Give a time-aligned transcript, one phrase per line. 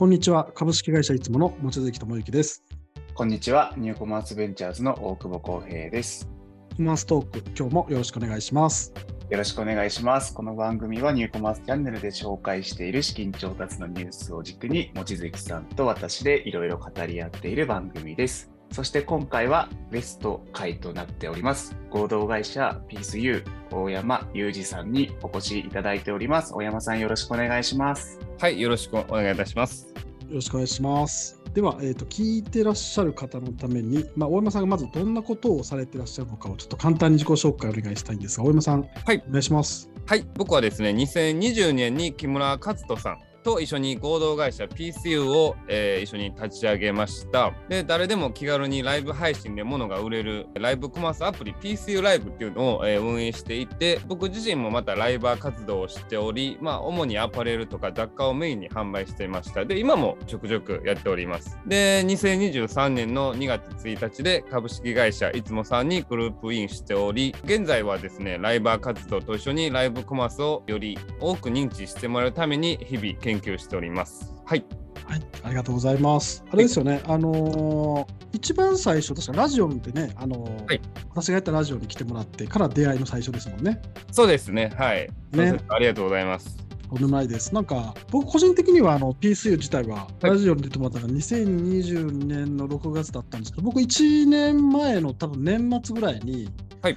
[0.00, 0.50] こんにちは。
[0.54, 2.64] 株式会社いつもの望月智之です。
[3.12, 3.74] こんにちは。
[3.76, 6.26] ニューコマースベンチャーズの大久保康平です。
[6.74, 8.94] コマーストーク、今日もよろしくお願いします。
[9.28, 10.32] よろしくお願いします。
[10.32, 18.50] この番組はニューコマースチャンネルで紹介している資金調達のニュースを軸に、望月さんと私でいろいろ語り合っている番組です。
[18.72, 21.76] そして今回はベスト回となっております。
[21.90, 26.54] 合同会社ピース U 大山裕二さんにお越しいただいております。
[26.54, 28.18] 大山さんよろしくお願いします。
[28.38, 29.92] はい、よろしくお願いいたします。
[30.28, 31.40] よろしくお願いします。
[31.52, 39.90] では、えーと、聞いてらっしゃる方のために、まあ、大山さんがまずどんなことをされてらっしゃるのかをちょっと簡単に自己紹介をお願いしたいんですが、大山さん、はいお願いします。
[40.06, 47.52] はい、僕はですね、2020年に木村勝人さんと一緒に合同会社 PCU を、えー一緒に立ち上げました。
[47.68, 59.64] で、誰でも気軽にライブ配信で物が売れるライブコマースアプリ PCU ライブっていうのを、えー運営していて、僕自身もまたライバー活動をしており、まあ、主にアパレルとか雑貨をメインに販売していました。
[59.64, 61.58] で、今もちょくちょくやっております。
[61.66, 74.34] で、2023年の2月1日で株式会社いつもさんにグループインしており、現在はですね、ライバー活動と一緒にライブコマースをより多く認知してもらうために日々研究しております。
[74.44, 74.64] はい。
[75.06, 76.44] はい、ありがとうございます。
[76.50, 83.80] あれですよね、あのー一番最初、確かラジオでね、あのーはい私がやったラジオに来てもらってから出会いの最初ですもんね。
[84.12, 84.72] そうですね。
[84.76, 85.10] はい。
[85.32, 86.56] ねありがとうございます。
[86.88, 87.54] とんでもないです。
[87.54, 96.48] なんか、僕個人的にはあの PSU 自体ははいラジオに出てもらったのが2020年の6月だったんですけど、僕1年前の多分年末ぐらいに、
[96.82, 96.96] はい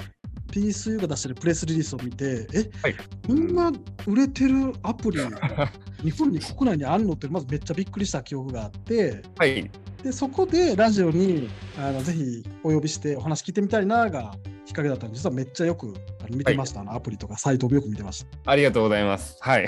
[0.54, 3.72] PSU が出してるプレスリリースを見て、え、はいこんな
[4.06, 5.20] 売れてるアプリ、
[6.04, 9.72] 日本に国内にあるのって、まずめっちゃびっくりした記憶があって、はい。
[10.04, 15.94] でそこでラジオにあのぜひお呼びしてお話聞いてみたいながきっかけだったんで、実はめっちゃよく
[16.30, 18.52] 見てました、あのアプリとかサイトをよく見てました。
[18.52, 19.38] ありがとうございます。
[19.40, 19.66] はい。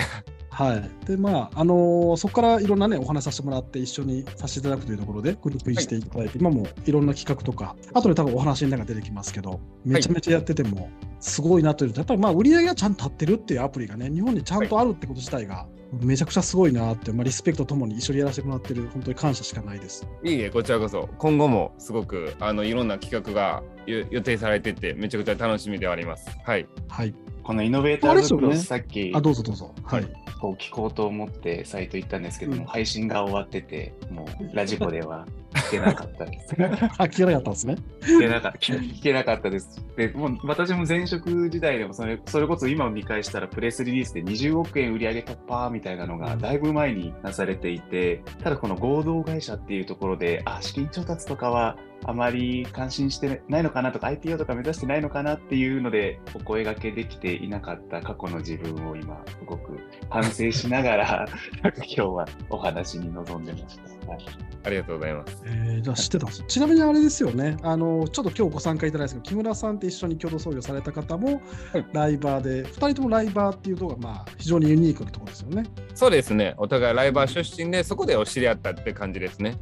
[0.56, 0.90] はい。
[1.06, 15.68] で、まあ、あのーそこからいろんなね、お話しさせてもらって、一緒にさせていただくというところで、グループインしていただいて、今もいろんな企画とか、後で多分お話に中出てきますけど、めちゃめちゃやってても、すごいなというと、やっぱりまあ、売り上げがちゃんと立ってるっていうアプリがね、日本にちゃんとあるってこと自体が、
[16.02, 20.08] めちゃくちゃすごいなって、まあ、リスペクトともに一緒にやらせてもらってる、本当に感謝しかないです。
[20.24, 26.30] いいえ、こちらこそ、今後もすごくあのいろんな企画が予予定されてて、めちゃくちゃ楽しみではあります。
[26.46, 26.66] はい。
[26.88, 27.14] はい。
[27.44, 29.74] このイノベーターズプロス、さっきあ、どうぞどうぞ。
[29.84, 30.25] はい。
[30.40, 32.66] こう聞こうと思ってサイト行ったんですけども、うん。
[32.66, 35.26] 配信が終わってて、もうラジコでは
[35.68, 36.56] 聞けなかったです。
[36.98, 37.76] あ、 聞けなかったんですね。
[38.02, 39.86] 聞けなかった聞けなかったです。
[39.98, 51.78] でもう私も前職時代でもそれそれこそ今を見返したらプレスリリースで20億円売り上げ突破みたいなのがだいぶ前になされていて、ただこの合同会社っていうところで、あ、資金調達とかは
[52.08, 61.26] あまり関心してないのかなとか IPO とか目指してないのかなっていうのでお声掛けできていなかった過去の自分を今すごく反省しながら
[61.64, 64.12] 今日はお話に臨んでました。
[64.12, 65.42] はいありがとうございます。
[65.46, 75.64] えー、じゃあ知ってたんですちなみにあれですよね、あのちょっと今日ご参加いただいたんですけど、木村さんって一緒に共同創業された方もはいライバーで、2人ともライバーっていうところがまあ非常にユニークなところですよね。
[75.94, 76.56] そうですね。
[76.58, 79.58] お互いライバー出身で、そこでお知り合ったって感じですね。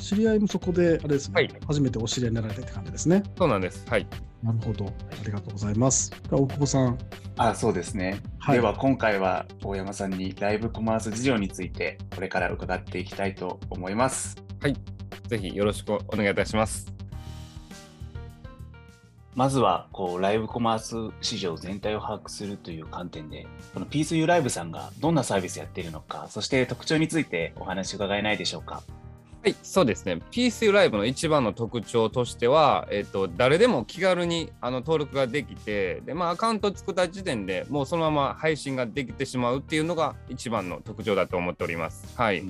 [0.00, 3.22] 知り合いもそこで、あれですね、はい初めてお知り合いになられてって感じですね。
[3.38, 3.84] そうなんです。
[3.88, 4.06] はい。
[4.42, 4.90] なるほど、あ
[5.24, 6.10] りがとうございます。
[6.30, 6.98] 大久保さん、
[7.36, 14.36] あそうですね、はいでは今回は大山さんにライブコマース事情についてこれから伺っていきたいと思います。
[15.28, 16.92] ぜひよろしくお願いいたします。
[19.36, 28.82] まずはこうライブコマース市場全体を把握するという観点でこの P2U ライブさんがどんなサービスやっているのかそして特徴についてお話伺えないでしょうか。
[29.42, 30.20] はい、そうですね。
[30.30, 42.12] PC ライブの一番の特徴としては、えっと、誰でも気軽にあの登録ができて、で、まあ、アカウント作った時点でもうそのまま配信ができてしまうっていうのが一番の特徴だと思っております。
[42.16, 42.42] はい。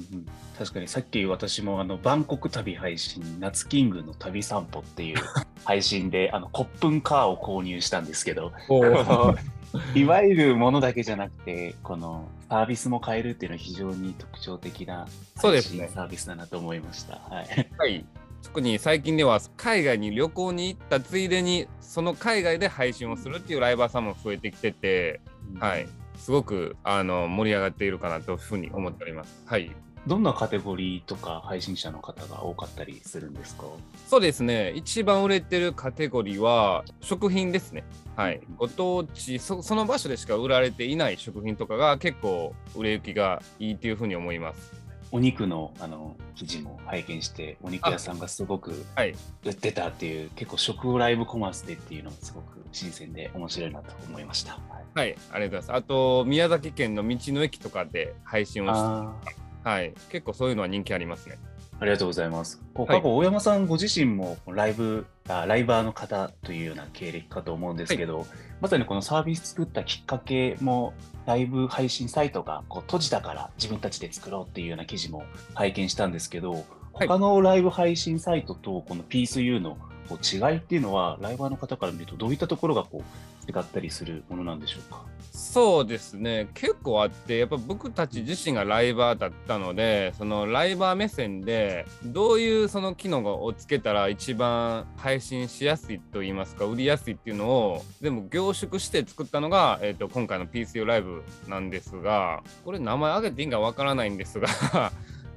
[0.59, 5.19] 確かにさっき私もあのバンコク旅配信夏キングの旅散歩っていう
[5.65, 8.53] 配信であのコップンカーを購入したんですけど
[9.95, 15.07] いわゆるものだけじゃなくてこのサービスも変えるっていうのは非常に特徴的な
[15.37, 17.17] そうですね配信サービスだなと思いました。
[17.17, 18.05] はいはい。
[18.43, 25.21] 特に最近では海外に旅行に行ったついでにその海外で配信をするっていうライバーさんも増えてきてて、
[25.59, 25.87] はい、
[26.17, 29.43] すごくあの盛り上がっているかなというふうに思っております。
[29.47, 29.71] はい。
[30.07, 33.65] どんなカテゴリーとか配信者の方が多かったりするんですか？
[34.09, 34.73] そうですね。
[34.73, 37.85] 一番売れてるカテゴリーは食品ですね。
[38.17, 38.41] はい。
[38.57, 44.73] ご当地そ、その場所でしか売られていない食品とかが結構売れ行きがいいというふうに思います。
[45.13, 49.15] お肉のあの記事も拝見してお肉屋さんがすごくはい。
[49.45, 54.53] 売ってたっていう結構食ライブコマースでっていうのもすごく新鮮で面白いなと思いました。
[54.55, 55.09] はいはい。
[55.09, 55.73] ありがとうございます。
[55.73, 59.15] あと、宮崎県の道の駅とかで配信をしてあ
[59.65, 61.39] はい、結構そういうのは人気ありますね。
[61.81, 62.61] ありがとうございます。
[62.75, 68.27] こうはい過去、大山さんご自身もライブあ、ライバーの方というような経歴かと思うんですけど、
[68.61, 70.93] まさにこのサービス作ったきっかけも、
[71.27, 75.25] ライブ配信サイトがこう閉じたから自分たちで作ろうっていうような記事も
[75.55, 79.79] 拝見したんですけど、はい他のライブ配信サイトとこの PSU の
[80.09, 83.03] こう違いっていうのは、ライバーの方から見ると、どういったところがこう
[83.51, 85.05] 違ったりするものなんでしょうか？
[85.33, 104.49] そうですね結構あってやっぱ僕たち自身がライバーだったのでそのライバー目線でどういうその機能をつけたら一番配信しやすいと言いますか売りやすいっていうのを全部凝縮して作ったのが、えー、と今回の PCU ライブなんですがこれ名前挙げていいんかわからないんですが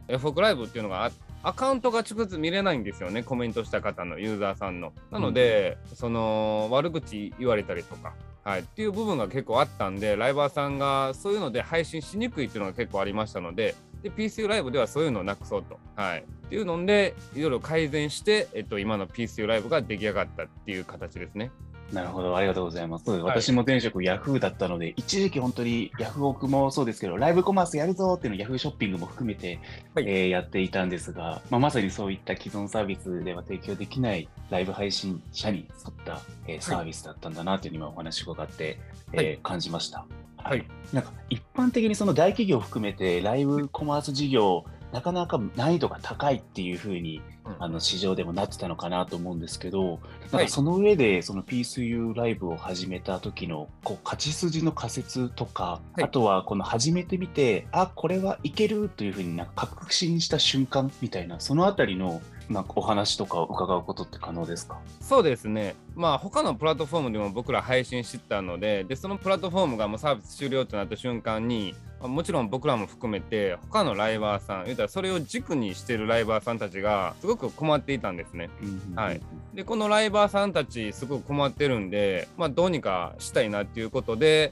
[0.07, 4.93] F4 ライブっていうのがあってアカウントが直接見れないんですよねコメントした方のユーザーさんの。
[5.11, 8.13] なので、その悪口言われたりとか
[8.43, 15.79] はい、っていう部分が結構あったんで、ライバーさんがそういうので配信しにくいっていうのが結構ありましたので、で PCU ライブではそういうのをなくそうと。
[15.95, 21.51] はい、っていうので、いろいろ改善して、えっと、今の PCU ライブが出来上がったっていう形ですね。
[21.93, 23.09] なるほど、ありがとうございます。
[23.09, 23.21] はい。
[23.21, 29.59] 私も前職 Yahoo だったので、一時期本当に Yahoo オクもそうですけど、ライブコマースやるぞっていうのを Yahoo ショッピングも含めて、
[29.93, 30.05] はい。
[30.07, 38.79] えーやっていたんですが、まあ、まさにそういった既存サービスでは提供できないライブ配信者に沿った、えーサービスだったんだなというのを今お話を伺って、
[39.11, 39.39] えーはい。
[39.43, 40.05] 感じました。
[40.37, 40.65] はい。
[40.91, 47.55] なんか一般的にその大企業を含めてライブコマース事業なかなか難易度が高いっていうふうにうん。
[47.59, 50.45] あの市場でもなってたのかなと思うんですけど、なんはい。
[50.45, 56.03] かその上でその PSU ライブを始めた時のこう勝ち筋の仮説とか、はい。
[56.03, 64.79] あとはこの始めてみてあこれはいけるというふうになんか確信した瞬間みたいなそのあたりのなんかお話とかを伺うことって可能ですか？
[65.01, 65.75] そうですね。
[65.95, 78.49] まあ他のプラットフォームでも僕ら配信してたので、でそのプラットフォームがもうサービス終了となった瞬間に、まあもちろん僕らも含めて他のライバーさん、言うたらそれを軸にしてるライバーさんたちがすごく困っていたんですね。
[78.95, 79.21] はい
[79.53, 84.51] でこのライバーさんたちすごく困ってるんで、まあ、どうにかしたいなっていうことで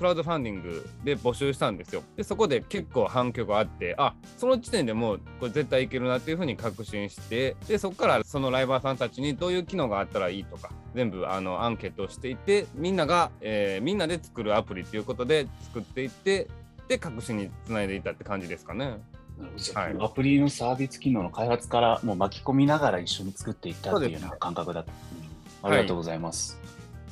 [0.00, 2.02] クラウドファンディングで募集したんですよ。
[2.16, 16.48] でそこで結構反響があってあその時点でもうこれ絶対いけるなっていうふうに確信してでそこからそのライバーさんたちにどういう機能があったらいいとか全部あのアンケートをしていってみんなが、えーみんなで作るアプリということで作っていって
[16.90, 18.98] で確信につないでいったって感じですかね。
[19.74, 19.96] はい。
[20.00, 24.90] アプリのサービス機能の開発からもう巻き込みながら一緒に作っていったっていうような感覚だった、
[25.66, 25.72] うん。
[25.72, 26.60] ありがとうございます。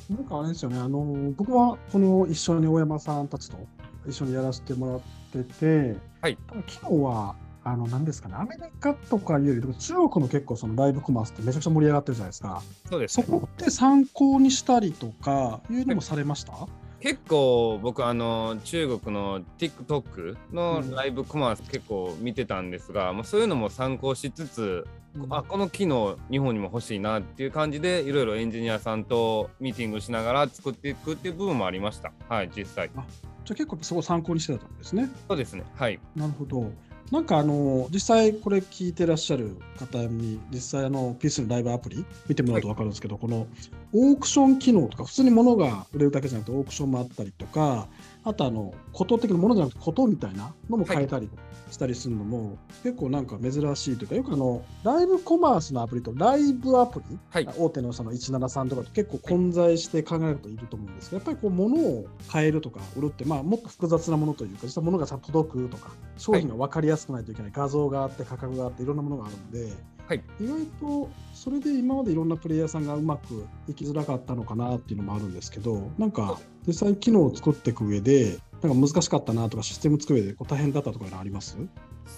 [0.09, 3.57] なんかあれですよね、あの僕はこの一緒に大山さんたちと
[4.05, 5.01] 一緒にやらせても
[5.33, 6.35] らってて、はい。
[6.35, 12.61] ただ昨日は、あの何ですかね、アメリカとかいうより、中国の結構そのライブコマースってめちゃくちゃ盛り上がってるじゃないですか。
[12.89, 16.67] そうですそこって参考にしたりとかいうのもされました、
[16.99, 24.87] 結構僕あの中国の TikTok のライブコマース結構見てたんですが、まあ、そういうのも参考しつつ、
[25.29, 32.11] あこの機能日本にも欲しいなっていう感じでいろいろエンジニアさんとミーティングしながら作っていくっていう部分もありました。
[32.27, 32.89] はい実際。
[32.89, 35.09] じゃあ結構そこ参考にしてたんですね。
[35.27, 35.63] そうですね。
[35.75, 35.99] はい。
[36.15, 36.71] なるほど。
[37.11, 43.47] なんかあの実際これ聞いてらっしゃる方に実際あの PC のライブアプリ見てもらうと分かるんですけど、この
[43.93, 47.87] オークション機能とか普通に物が売れるだけじゃなくてオークションもあったりとか
[48.23, 51.29] あとあのこと的なものじゃなくてことみたいなのも変えたり
[51.71, 57.49] したりするのも、結構なんか珍しいというかよくあのライブコマースのアプリとライブアプリ、はい。
[57.57, 69.73] 大手のその173とかと結構混在して考えるといると思うんですけど、やっぱりこう物を変えるとか売るって、まあ、もっと複雑なものというか実は物がちゃんと届くとか商品が分かりやすくないといけない、画像があって価格があっていろんなものがあるので、
[70.09, 70.23] はい。
[70.41, 81.57] 意外とそれで今までいろんなプレイヤーさんがうまくいきづらかったのかなっていうのもあるんですけどなんか実際機能を作っていく上でなんか難しかったなとかシステム作る上でこう大変だったとかいうのあります？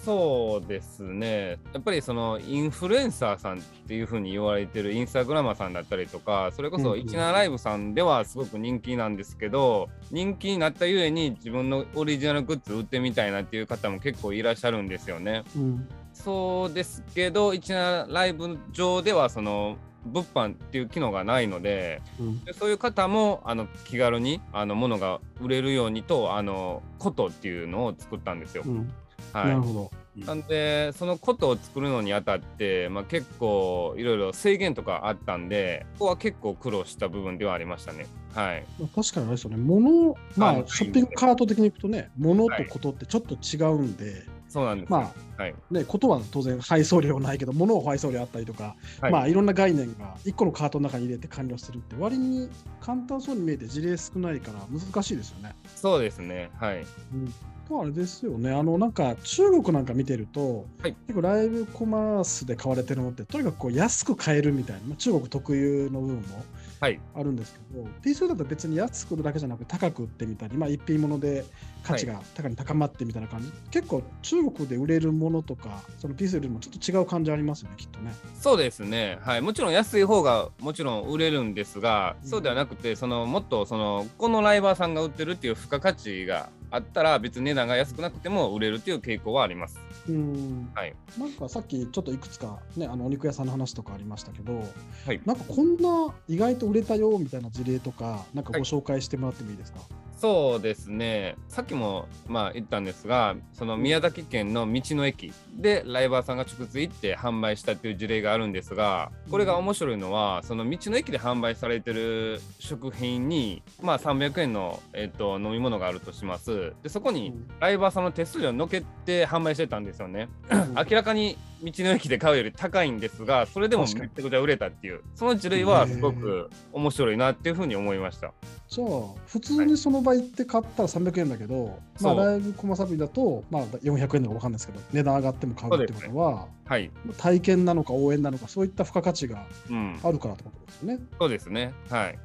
[0.06, 1.58] そうですね。
[1.74, 7.06] やっぱりそのインフルエンサーさんっていうふうに言われてるインスタグラマーさんだったりとかそれこそうんうん。
[7.06, 15.44] 17ライブさんではすごく人気なんですけど人気になったゆえに自分のオリジナルグッズ売ってみたいなっていう方も結構いらっしゃるんですよね。
[15.54, 22.44] うんそうですけど17ライブ上ではその物販っていう機能がないのでうん。
[22.44, 28.64] でそういう方もあの気軽にあの物が売れるようにとあのことっていうのを作ったんですよ。
[28.66, 28.92] うん。
[29.32, 29.48] はい。
[29.48, 29.90] なるほど。
[30.16, 38.06] なんでそのことを作るのにあたって、まあ、結構いろいろ制限とかあったんでここは結構苦労した部分ではありましたね。
[38.34, 44.98] はい、まあ確かにあれですよね、物、まあはい、ショッピングカート的にいくとね、物とことってちょっと違うんで、そうなんですよ。
[44.98, 55.54] まはいね、ことは当然配送料ないけど、物を配送料あったりとか、はいまあいろんな概念が1個のカートの中に入れて完了するって、割に簡単そうに見えて事例少ないから難しいですよね。
[55.74, 56.50] そうですね。
[56.56, 56.80] はい。
[56.80, 57.34] うん
[57.70, 60.96] あれですよね、あのなんか中国なんか見てると、はい。
[61.06, 66.44] 結構ライブコマースで買われてるのって、とにかくこう安く買えるみたいな、まあ中国特有の部分も
[66.80, 66.98] はい。
[67.14, 71.44] あるんですけど、PC だと別に安く売るだけじゃなくて高く売ってみたり、まあ、一品物で
[71.84, 78.12] 価値が高に高まってみたいな感じ、結構中国で売れるものとか、その PC よりもちょっと違う感じありますよね、きっとね。
[78.40, 82.28] そうですね、はい、もちろん安い方がもちろん売れるんですが、うん。
[82.28, 89.78] そうではなくて、そのもっとそのこのライバーさんが売ってるっていう付加価値があったら、別に値段が安くなくても売れるっていう傾向はあります。
[90.08, 94.64] うんはい、なんかさっきちょっといくつか、ね、あのお肉屋さんの話とかありましたけど、
[95.06, 99.80] はいなんかこんな意外と売れたよみたいな事例とか、なんかはいご紹介してもらってもいいですか？
[100.22, 116.72] そうですね、さっきもまあ言ったんですが、その宮崎県の道の駅でライバーさんが直接行って販売したっていう事例があるんですが、これが面白いのは、その道の駅で販売されてる食品に、まあ、300円の、えっと飲み物があるとします。
[116.84, 120.28] でそこにライバーさんの手数料をのけて販売してたんですよね。
[120.76, 128.32] 明らかに道の駅で買うより高いんですが、それでもめちゃくちゃ売れたっていう、その事例はすごく面白いなっていうふうに思いました。
[128.68, 128.88] じゃあ、
[129.26, 136.90] 普通にその場行って買ったら300円だけど、まあ、ライブコマサビだと、まあ、400円とかわかんないですけど、値段上がっても買うってことは、はい。
[137.18, 139.98] 体験なのか応援なのか、そういった付加価値がうん。
[140.02, 140.98] あるからってことですよね。
[141.18, 141.72] そうですね。
[141.88, 142.04] はい。
[142.06, 142.18] なる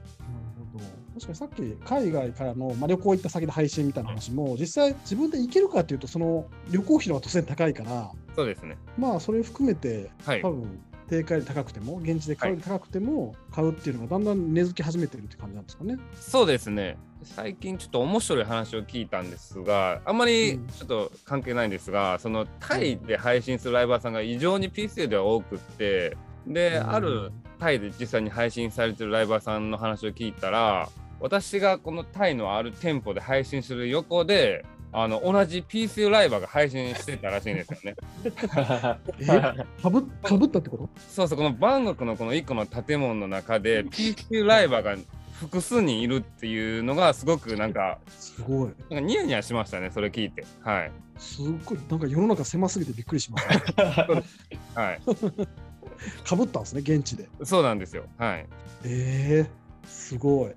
[0.73, 8.77] ほど確かにさっき海外からの、まあ、旅行行った先で配信みたいな話も実際自分で行けるかっていうとその旅行費の方が当然高いからそうですね。
[8.99, 10.51] まあそれ含めてはい多。
[10.51, 10.79] 分
[11.09, 15.97] 定価より高くても現地で買うより高くても買うっていうのがだんだん根付き始めてるって感じなんですかね。
[16.19, 16.97] そうですね。
[17.23, 20.67] 最近ちょっと面白い話を聞いたんですが、あんまりうん。
[20.67, 26.89] ちょっと関係ないんですが、そのタイで配信するライバーさんが異常に PC では多くって、で、うん。
[26.89, 37.95] あるタイで実際に配信されてるライバーさんの話を聞いたら、私がこのタイのある店舗で配信する横で、あの同じ PC ライバーが配信してたらしいんですよね。
[38.23, 38.31] え？
[38.31, 40.89] かぶかぶったってこと？
[41.09, 44.95] そうそう、このバンコクのこの1個の建物の中で PC ライバーが
[45.39, 48.71] 複数人いるっていうのがすごくなんか、すごい。
[48.89, 50.45] なんかニヤニヤしましたね、それ聞いて。
[50.61, 50.91] はい。
[51.17, 51.79] すごい。
[51.89, 53.83] なんか世の中狭すぎてびっくりしました。
[54.81, 55.01] はい。
[56.23, 57.29] かぶったんですね、現地で。
[57.43, 58.05] そうなんですよ。
[58.17, 58.47] はい。
[58.83, 60.51] えー、すごい。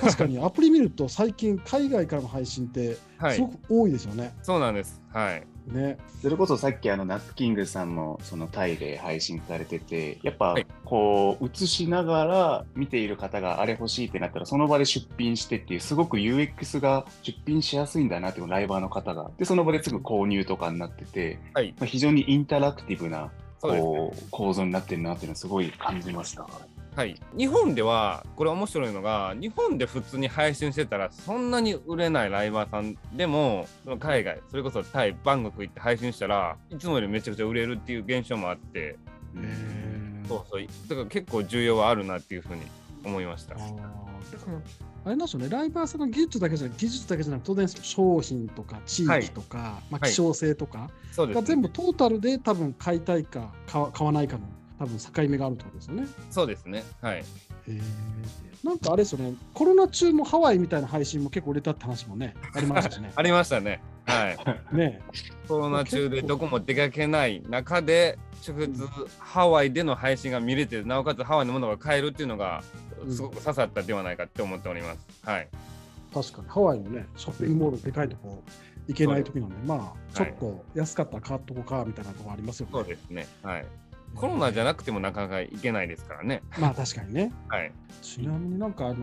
[0.00, 3.36] 確かにアプリ見ると最近海外からの配信ってはい。
[3.36, 4.34] すごく多いですよね。
[4.42, 5.00] そうなんです。
[5.12, 5.46] はい。
[5.72, 5.96] ね。
[6.20, 21.74] それこそさっきあのナッツキングさんもそのタイで配信されててやっぱはいこう映しながら見ている方があれ欲しいってなったらその場で出品してっていうすごく UX が出品しやすいんだなっていうライバーの方がでその場ですぐ購入とかになってて、はい。
[21.78, 23.30] まあ、非常にインタラクティブな。
[23.60, 26.48] こう構造になってるなっていうのはすごい感じました。
[26.94, 27.18] はい。
[27.36, 38.98] 日本では、これ面白いのが、日本で普通に配信してたら、そんなに売れないライバーさんでも、その海外、それこそタイ、バンコク行って配信したら、いつもよりめちゃくちゃ売れるっていう現象もあって、
[39.36, 40.28] えー。
[40.28, 40.66] そうそう。
[40.88, 42.60] だから結構需要はあるなっていうふうに
[43.04, 43.54] 思いました。
[43.54, 43.58] あ。
[43.58, 50.10] れなんですよね、ライバーさんの技術だけじゃなく技術だけじゃなく当然商品とか地域とか、まあ、はい。
[50.10, 54.44] 希少性とかそうです、が全部トータルで多分買いたいか買わ買わないかの
[54.82, 56.06] 多分境目があるってことですよね。
[56.30, 56.82] そうですね。
[57.00, 57.18] はい。
[57.18, 57.82] へー
[58.64, 63.10] なんかあれですよね、コロナ中もハワイみたいな配信も結構売れたって話もね、ありましたしね。
[63.16, 63.80] ありましたね。
[64.06, 64.36] はい。
[64.76, 65.00] ね
[65.48, 72.62] コロナ中でどこも出かけない中で、直接ハワイでの配信が見れて、なおかつハワイのものが買えるっていうのが、
[73.08, 74.98] すごく刺さったではないかって思っております。
[75.24, 75.48] はい。
[76.14, 78.42] 確かにハワイのね、ショッピングモールでかいとこ
[78.86, 82.72] 行けない時なんで、まあ、ちょっと安かったら買っとこうかみたいなとこありますよね。
[82.72, 83.26] そうですね。
[83.42, 83.66] はい。
[84.14, 86.42] コロナじゃなくてもなかなか行けないですからね。
[86.58, 87.32] まあ確かにね。
[87.48, 87.72] はい。
[88.02, 88.96] ちなみになんかあの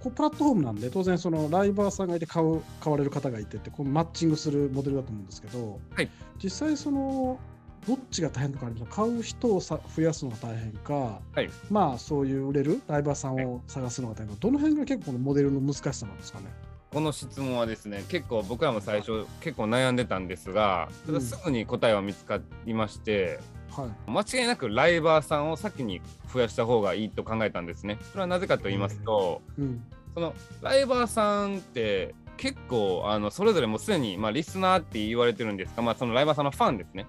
[0.00, 6.08] こうプラットフォームなんで当然そのライバーさんがいて買う買われる方がいてってこうマッチングするモデルだと思うんですけど、はい
[6.42, 7.38] 実際その
[7.86, 16.46] どっちが大変とかありますか買う人をさ増やすのが大変か、はいまあそういう売れるライバーさんを探すのが大変かどの辺が結構このモデルの難しさなんですかね？
[16.90, 23.40] この質問はですね、結構僕らも最初結構悩んでたんですが、ただすぐに答えは見つかりまして、
[23.76, 24.10] はい。
[24.10, 26.00] 間違いなくライバーさんを先に
[26.32, 27.98] 増やした方がいいと考えたんですね。
[28.10, 29.84] それはなぜかと言いますと、うん。
[30.14, 37.06] そのライバーさんって結構あのそれぞれもうすでに、まあ、リスナーって言われてるんですが、まあ、そのライバーさんのファンですね。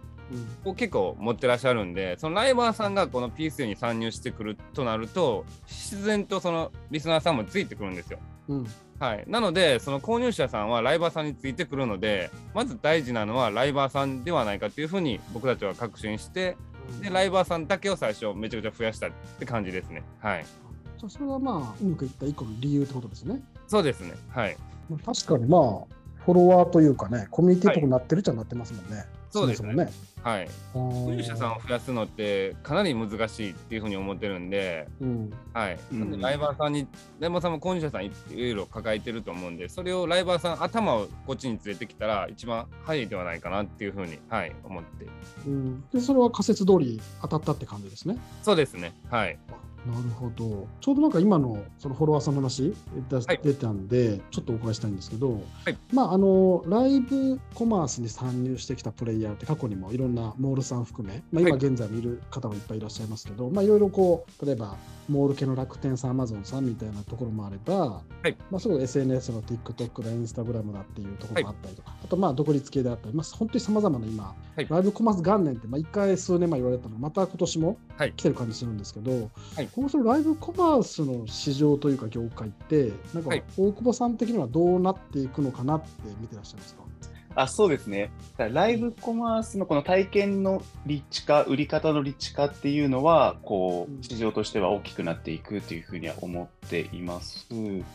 [0.65, 0.71] うん。
[0.71, 8.19] を結構持ってらっしゃるんで、そのライバーさんがこの PC に参入してくるとなると、自然とそのリスナーさんもついてくるんですよ。
[8.47, 8.67] うん。
[8.99, 16.55] はい、なので、その購入者さんはライバーさんについてくるので、まず大事なのはライバーさんではないかというふうに僕たちは確信して、
[17.01, 20.03] でライバーさんだけを最初めちゃくちゃ増やしたって感じですね。
[20.19, 20.45] はい。
[20.97, 23.41] じゃあそれはまあうまくいった一個の理由ってことですね。
[23.67, 24.13] そうですね。
[24.29, 24.57] はい。
[24.89, 25.61] まあ確かにまあ
[26.23, 29.05] フォロワーというかね、コミュニティっぽくなってるっちゃなってますもんね。
[29.39, 29.91] そうですねもね。
[30.23, 30.47] はい。
[30.73, 35.33] 購入者さんを増やすのってかなり難しいっていうふうに思ってるんで、うん。
[35.53, 35.79] はい。
[35.91, 36.87] うんなんでライバーさんに、
[37.19, 45.05] ライバーさんも購入者さんいろいろ抱えてると思うんで、それをライバーさん頭をこっちに連れてきたら一番早いではないかなっていうふうに、はい、思って。
[45.45, 48.17] うん、でそれは仮説通り当たったって感じですね。
[48.41, 48.93] そうですね。
[49.09, 49.37] はい。
[49.85, 50.67] なるほど。
[50.81, 52.73] ちょうどなんか今のそのフォロワーさんの話
[53.09, 53.39] 出しはい。
[53.43, 55.37] 出たんで、ちょっとお伺いしたいんですけど、は
[55.69, 55.77] い。
[55.93, 61.59] まああのライブコマースに参入してきたプレイヤーって過去にもいろんなモールさん含め、まあ、今はい。
[61.59, 64.75] 現在見る方もいっぱいいらっしゃいますけど、まあいろいろこう例えば
[65.07, 68.35] モール系の楽天さん、アマゾンさんみたいなところもあれば、い。
[68.49, 74.23] まあすごい SNS の TikTok だ、Instagram だっていうところもあったりとか、あとまあ独立系であったり、まあ本当に様々な今、
[74.55, 74.67] はい。
[74.67, 78.13] ライブコマース元年ってまあ一回数年前言われたのがまた今年もはい。
[78.13, 79.11] 来てる感じするんですけど、
[79.55, 83.43] はい今後そのライブコマースの市場というか業界って、なんかはい。
[83.57, 85.87] 大久保さん的にはどうなっていくのかなって
[86.21, 86.83] 見てらっしゃいますか、
[87.35, 88.11] あそうですね。
[88.37, 97.47] ライブコマースのこの体験の立地化、売り方の立地化っていうのは、こうんう、市場としては大きくなっていくというふうには思っています。
[97.51, 97.85] うん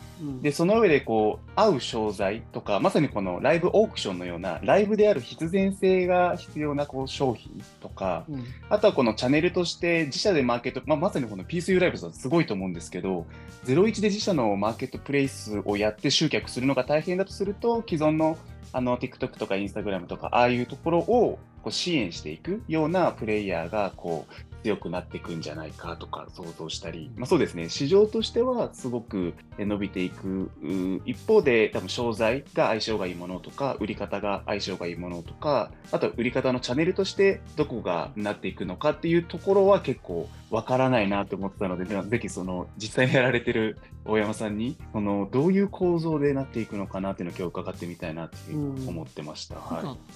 [0.43, 13.25] で、その上で、こう、合う商材とか、まさにこのライブオークションのような、ライブである必然性が必要なこう商品とか、うんあとはこのチャンネルとして自社でマーケット、まあ、まさにこの PSU ライブさんすごいと思うんですけど、
[13.65, 18.37] 01で自社のマーケットプレイスをやって集客するのが大変だとすると、既存の
[18.73, 30.51] あの TikTok とか Instagram とか、ああいうところをこう支援していくようなプレイヤーがこう強くなっていくんじゃないかとか想像したり、まあ、そうですね、市場としてはすごくえ伸びていく。
[30.63, 49.55] う一方で、多分商材が相性がいいものとか、売り方が相性がいいものとか、あとは売り方のチャンネルとしてどこがなっていくのかっていうところは結構わからないなと思ってたので、ぜひその実際にやられてる大山さんに、そのどういう構造でなっていくのかなっていうのを今日伺ってみたいなって思ってました。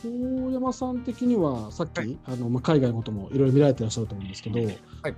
[0.04, 4.60] 大山さん的にはさっき、あのまあ、海外のこともいろいろ見られてらっしゃると思うんですけど、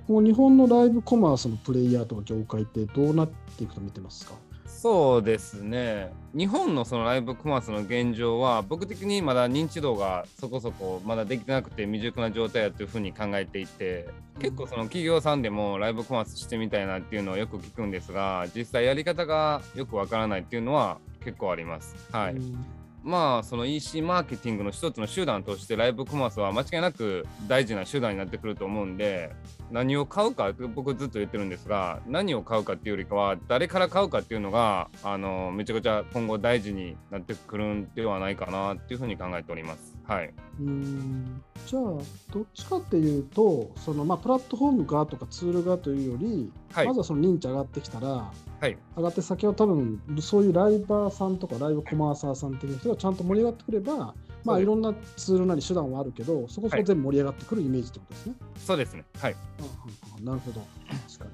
[0.07, 4.33] もう日本のライブコマースのプレイヤーとか業界ってどうなっていくと見てますか？
[4.67, 6.11] そうですね。
[6.35, 14.07] 日本のそのライブコマースの現状は、僕的にまだ認知度がそこそこまだできてなくて未熟な状態だというふうに考えていて、
[14.39, 21.95] 結構その企業さんでもライブコマースしてみたいなっていうのはよく聞くんですが、実際やり方がよくわからないっていうのは結構あります。
[22.11, 22.33] はい。
[22.33, 22.65] うん
[23.07, 29.31] まあその EC マーケティングの一つの手段としてライブコマースは間違いなく大事な手段になってくると思うんで
[29.71, 39.96] 何を買うか僕ずっと言ってるんですが何を買うかっていうよりかは誰から買うかっていうのがあのめちゃくちゃ今後大事になってくるんではないかなっていうふうに考えております。
[40.07, 40.33] はい。
[40.59, 41.83] うんじゃあ
[42.31, 48.77] どっちかっていうとその、まあ、プラットフォーム側とかツール側というより、はいまずはその認知上がってきたらはい。
[48.95, 58.35] 上がって先は多分そういうライバーさんとかライブコマーサーさん的な人がちゃんと盛り上がってくれば、まあ、いろんなツールなり手段はあるけどそこそこ全部盛り上がってくるイメージってことですね。
[58.65, 59.03] そうですね。
[59.19, 59.35] はい。
[59.59, 59.71] うんうん
[60.19, 60.61] うんなるほど。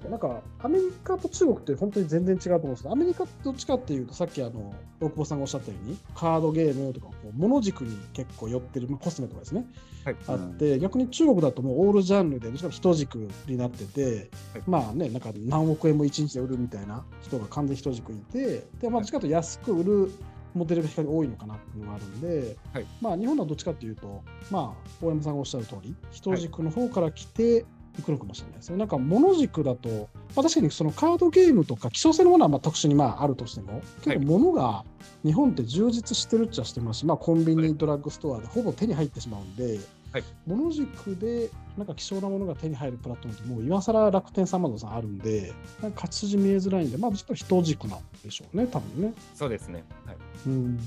[0.09, 9.65] なんか、アメリカと中国って本当に全然違うと思うんですけど、アメリカどっちかっていうと、さっきあの、大久保さんがおっしゃったように、カードゲームとか、こう物軸に結構寄ってる、まあ、コスメとかですね、
[10.05, 10.15] はい。
[10.27, 14.63] あって、逆に中国だともうオールジャンルで、どっちかというと一軸になってて、はい。
[14.67, 20.11] まあね、なんか何億円も1日で売るみたいな人が完全に一軸いて、で、まあ、どっちかと安く売る
[20.53, 22.85] モデルが多いのかなっていうのがあるんで、はい。
[23.01, 27.63] まあ、日本はどっちかっていうと、まあ、大山さんがおっしゃる通り、一軸の方から来て、い
[28.01, 28.77] くのかもしれないですよ。
[28.77, 34.83] なんか物軸だと、まあ、確かにそのカードゲームとか希少性のものはまあ特殊にまああるとしても、結構物が
[35.23, 39.79] 日本って充実してるっちゃしてますし、まあ、コンビニ、ドラッグストアでほぼ手に入ってしまうんで、
[40.11, 45.51] はい物軸でなんか希少なものが手に入るプラットフォームってもう今更楽天さん、アマゾンさんあるんで、
[45.81, 49.13] なんか勝ち筋見えづらいんで、まあ、ちょっと一軸なんでしょうね、多分ね。
[49.33, 49.83] そうですね。
[50.05, 50.17] はい。
[50.45, 50.77] うん、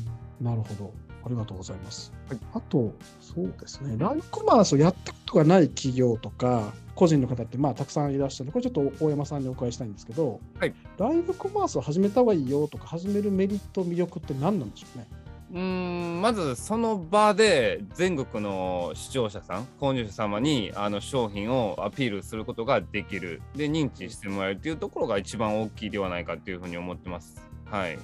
[0.40, 0.92] なるほど。
[1.26, 2.12] ありがとうございます。
[2.28, 15.08] はいあと、そうですね、ライブコマースをやったことがない企業とか、個人の方ってまあたくさんいらっしゃるので、これちょっと大山さんにお伺いしたいんですけど、はいライブコマースを始めた方がいいよとか、始めるメリット、魅力って何なんでしょうね？
[15.52, 27.40] うーんまずその場で全国の視聴者さん購入者様にあの商品をアピールすることができるで認知してもらえるっていうところが一番大きいではないかっていうふうに思ってます。
[27.66, 27.96] はい、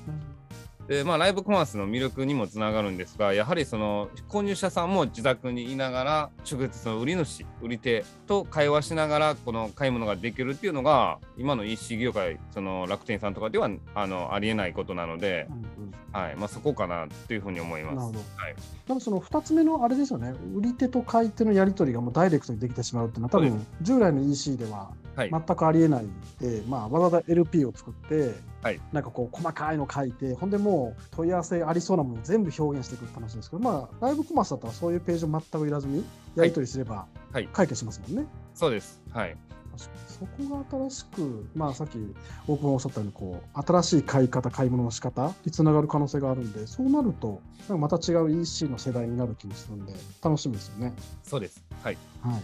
[0.88, 15.92] でまあライブコマースの魅力にもつながるんですがやはりその購入者さんも自宅にいながら直接その売り主売り手と会話しながらこの買い物ができるっていうのが今の EC 業界その楽天さんとかではあのありえないことなので、うんうん。
[16.12, 16.36] はい。
[16.36, 17.94] まあ、そこかなというふうに思います。
[17.94, 18.18] なるほど。
[18.36, 18.54] はい。
[18.86, 36.04] 多分その2つ目のあれですよね、売り手と買い手のやり取りがもうダイレクトにできてしまうっていうのは、多分従来の EC でははい全くありえないんで、まあ、わざわざ LP を作って、はいなんかこう細かいの書いてほんでもう問い合わせありそうなものを全部表現していくって話ですけど、まあ、ライブコマースだったらそういうページを全くいらずに
[36.36, 38.26] やり取りすればはい解決しますもんね。
[38.54, 39.02] そうです。
[39.10, 39.36] はい。
[39.76, 41.96] そこが新しく、まあ、さっき
[42.46, 50.92] 大久保がおっしゃったようにこう新しい買い方買い物の仕方につながる可能性があるんでそうなるとなんかまた違う EC の世代になる気もするんで楽しみですよね。
[51.22, 51.64] そうです。
[51.82, 51.96] はい。
[52.20, 52.42] はい、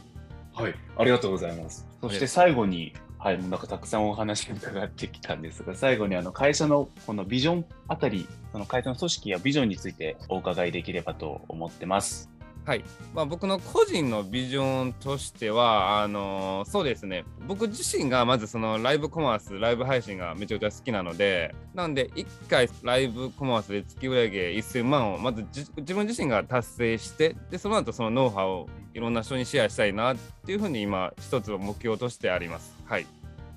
[0.59, 1.87] はい、ありがとうございます。
[2.01, 12.29] そして最後に、はい、なんかたくさんお話伺ってきたんですが、最後にあの会社のこのビジョンあたり、その会社の組織やビジョンについてお伺いできればと思ってます。
[12.69, 12.85] はい。
[13.15, 17.25] まあ、僕の個人のビジョンとしてはあのそうですね。
[17.47, 32.77] 僕自身がまずそのライブコマースライブ配信がめちゃくちゃ好きなのでなんで1回ライブコマースで月売上1000万をまずじ自分自身が達成してでその後そのノウハウをいろんな人にシェアしたいなっていうふうに今一つの目標としてあります。
[32.85, 33.07] はい、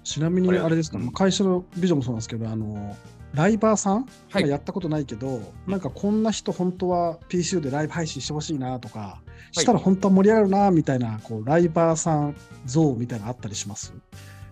[0.06, 2.96] ちなみにあれですか、うんまあ会社のビジョンもそうなんですけどあの
[3.34, 4.44] ライバーさん、はい。
[4.44, 13.94] まあやったことないけどなんかこんな人本当は PCU でライブ配信してほしいなとかしたら本当は盛り上がるなみたいなこうライバーさん像みたいなのあったりします？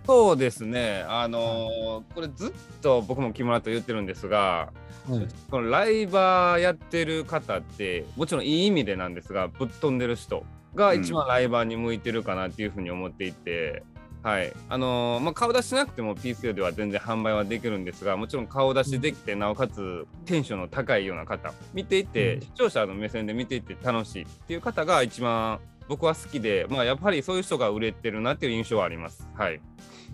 [0.05, 1.05] そうですね。
[1.07, 4.71] あのこれずっと僕も木村と言ってるんですが
[5.07, 5.27] はい。
[5.51, 10.43] このライバーやってる方ってもちろんいい意味でなんですがぶっ飛んでる人
[10.75, 13.83] が一番ライバーに向いてるかなっていうふうに思っていて、
[14.21, 14.53] はい。
[14.67, 21.53] あのーまあ、顔出ししなくても PCO では全然販売はできるんですがもちろん顔出しできてなおかつテンションの高いような方。
[21.73, 22.41] 見ていて、うん。
[22.41, 29.27] 視聴者の目線で見ていて楽しいっていう方が一番僕は好きで、まあ、やっぱりそういう人が売れてるなっていう印象はあります。
[29.35, 29.61] はい。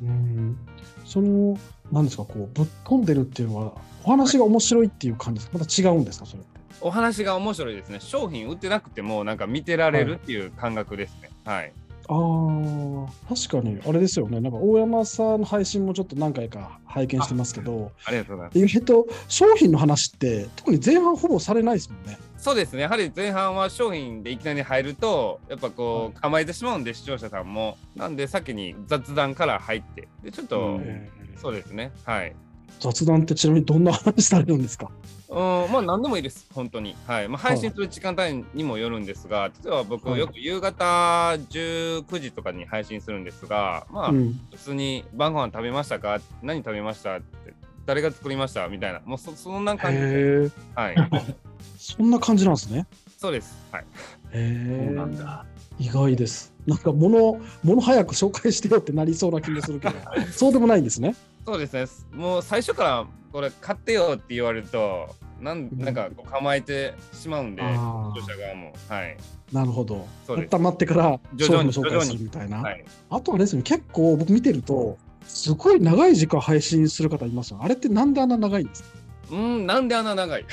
[0.04, 0.58] うん。
[1.06, 1.58] その
[1.91, 5.58] なんですかこうぶっ飛んでるっていうのはお話が面白いっていう感じですか？
[5.60, 6.60] また違うんですかそれって？
[6.82, 8.00] お話が面白いですね。
[8.00, 11.30] 商品売ってなくてもなんか見てられるっていう感覚ですね。
[11.44, 11.74] はい
[12.08, 13.08] あー
[13.50, 18.60] 確かにあれですよねなんか大山さんの配信もちょっと何回か拝見してますけどありがとうございます。
[18.60, 22.18] 意外と商品の話って特に前半ほぼされないですもんね。
[22.38, 27.76] そうですね、やはり前半は商品でいきなり入ると、やっぱこう、構えてしまうんで、視聴者さんも。
[27.96, 32.36] なんで、先に雑談から入って、でちょっと、うんそうですね、はい。
[32.80, 34.90] 雑談ってちなみにどんな話されるんですか？
[35.28, 35.38] うん、
[35.72, 36.96] まあ、何でもいいです、本当に。
[37.08, 37.28] はい。
[37.28, 40.84] まあ、配信する時間帯にもよるんですが、例えば僕、はいよく夕方
[41.50, 46.20] 19時とかに配信するんですが、まあ、うん、普通に晩ご飯食べましたか？
[46.42, 47.18] 何食べました？
[47.18, 47.54] って、
[47.86, 48.68] 誰が作りました？
[48.70, 50.10] みたいな、もうそそんな感じで、へ
[50.46, 50.96] え、はい。
[51.78, 52.86] そんな感じなんですね？
[53.18, 53.58] そうです。
[53.72, 53.82] はい。
[53.82, 53.86] へ
[54.34, 55.46] えそうなん、だ。
[55.80, 56.54] 意外です。
[56.66, 59.96] なんか物、物早く紹介してよってなりそうな気もするけど、
[60.32, 61.16] そうでもないんですね。
[61.45, 61.86] そうですね。
[62.13, 65.08] もう最初からこれ買ってよって言われると、
[65.41, 68.73] なんなんかこう構えてしまうんで、視者側も。
[68.89, 69.17] はい。
[69.53, 70.08] あ、なるほど。
[70.25, 72.58] そうです温まってから徐々に商品の紹介するみたいな。
[72.62, 72.84] はい。
[73.10, 77.60] あとあれですね、結構僕見てると、すごい長い時間配信する方いますよ。
[77.62, 78.89] あれってなんであんな長いんですか？
[79.31, 80.45] うん、なんであんな長い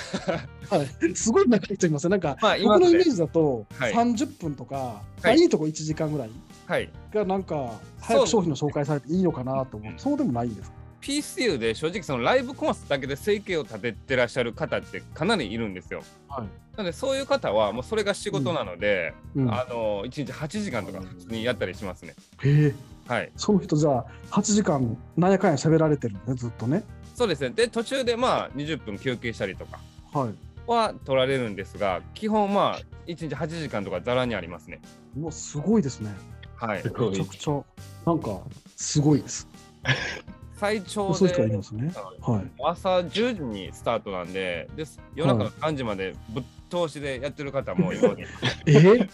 [0.70, 2.11] はい、すごい長い人いますね。
[2.12, 3.05] なんか、まあ、僕のイメー。
[3.05, 6.31] ジだと、はい30分とか、まあはいいいとこ1時間ぐらい
[6.66, 6.90] はい。
[7.12, 9.92] がなんか、早く商品の紹介されていいのかなと思う。
[9.98, 10.76] そうでもないんですか？
[11.03, 16.03] PCU で正直そのライブコマースだけで生計を立ててらっしゃる方ってかなりいるんですよ。
[16.29, 16.47] はい。
[16.77, 22.15] なのでそういう方はもうそれが仕事なので、うん、へあの1日8時間とか普通にやったりしますね。
[22.45, 22.73] え、
[23.07, 23.33] はい。
[23.37, 26.85] その人じゃあ、8時間、なんやかんや喋られてるね、ずっとね。
[27.15, 27.51] そうですね。
[27.51, 29.81] で、途中でまあ20分休憩したりとか
[30.12, 30.35] はい。
[30.67, 34.81] は取られるんですが、基本まあ1日8時間とかざらにありますね。
[35.19, 36.15] うわ、すごいですね。
[36.57, 37.61] はいめちゃくちゃ、
[38.07, 38.41] なんか、
[38.77, 39.49] すごいです。
[40.57, 41.93] 最長でますね。
[42.21, 42.45] はい。
[42.65, 44.85] 朝10時にスタートなんで、で
[45.15, 48.17] 夜中の3時までぶっ通しでやってる方もいます。
[48.67, 48.73] え？
[48.73, 49.09] ー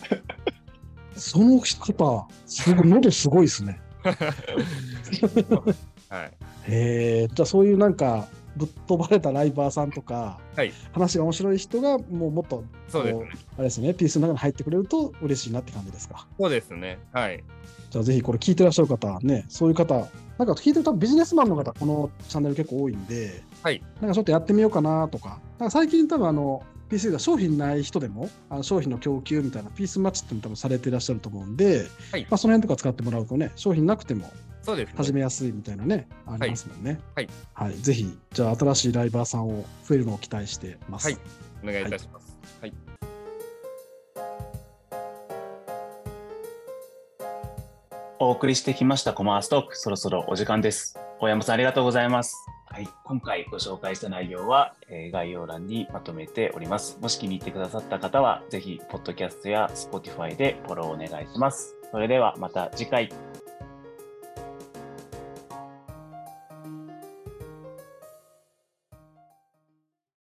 [1.19, 3.81] その方、すごい、喉すごいですね。
[6.09, 6.33] はい。
[6.69, 13.31] へえ、じゃあそういうなんか、ぶっ飛ばれたライバーさんとか、はい話が面白い人が、もうもっと、そうですね。
[13.55, 16.27] あれですね、ピースの中に入ってくれると嬉しいなって感じですか？
[16.39, 16.99] そうですね。
[17.13, 17.43] はい。
[17.91, 23.83] じゃあぜひこれ聞いてらっしゃる方、ね、そういう方、なんか聞いてるとビジネスマンの方、このチャンネル結構多いんで、はい。
[24.01, 34.31] なんかちょっとやってみようかなとか、なんか最近多分あの、PC が商品ない人でも、あの商品の供給みたいなピースマッチっていうの多分されていらっしゃると思うんで、はいまあ、その辺とか使ってもらうとね、商品なくても
[34.69, 34.95] そうです、ね。
[34.99, 37.01] 始めやすいみたいなね、ありますもんね。
[37.15, 37.29] はい。
[37.55, 37.75] はい。
[37.79, 41.07] ぜひ、じゃあ新しいライバーさんを増えるのを期待してます。
[41.07, 41.19] はい
[41.65, 42.39] お願いいたします。
[42.61, 42.75] はい。
[48.21, 50.99] お送りしてきましたコマーストーク、そろそろお時間です。
[51.19, 52.37] 大山さん、ありがとうございます。
[52.67, 56.99] はい、今回ご紹介した内容は、えー概要欄にまとめております。
[57.01, 61.75] もし気に入ってくださった方は、ぜひ、ポッドキャストや Spotify でフォローお願いします。
[61.91, 63.09] それではまた次回。